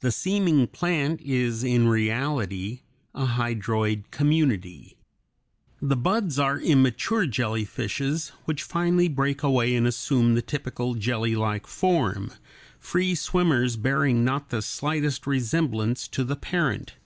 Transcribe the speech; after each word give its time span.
The 0.00 0.12
seeming 0.12 0.66
plant 0.66 1.22
is 1.22 1.64
in 1.64 1.88
reality 1.88 2.80
a 3.14 3.24
hydroid 3.24 4.10
community. 4.10 4.98
The 5.80 5.96
buds 5.96 6.38
are 6.38 6.60
immature 6.60 7.26
jellyfishes 7.26 8.32
which 8.44 8.62
finally 8.62 9.08
break 9.08 9.42
away 9.42 9.74
and 9.74 9.86
assume 9.86 10.34
the 10.34 10.42
typical 10.42 10.94
jellylike 10.94 11.66
form, 11.66 12.32
free 12.78 13.14
swimmers 13.14 13.76
bearing 13.76 14.26
not 14.26 14.50
the 14.50 14.60
slightest 14.60 15.26
resemblance 15.26 16.06
to 16.08 16.22
the 16.22 16.36
parent. 16.36 16.96